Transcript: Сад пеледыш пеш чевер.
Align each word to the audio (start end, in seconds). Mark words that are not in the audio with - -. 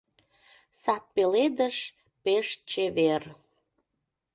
Сад 0.81 1.03
пеледыш 1.13 1.77
пеш 2.23 2.47
чевер. 2.69 3.23